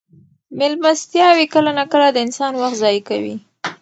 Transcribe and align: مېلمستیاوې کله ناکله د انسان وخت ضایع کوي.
مېلمستیاوې 0.57 1.45
کله 1.53 1.71
ناکله 1.77 2.07
د 2.13 2.17
انسان 2.25 2.51
وخت 2.61 2.75
ضایع 2.81 3.01
کوي. 3.09 3.35